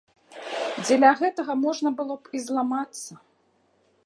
[0.83, 3.13] Дзеля гэтага можна было б і зламацца.